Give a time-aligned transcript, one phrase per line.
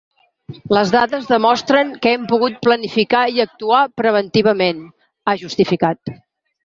[0.75, 4.83] “Les dades demostren que hem pogut planificar i actuar preventivament”,
[5.29, 6.17] ha justificat.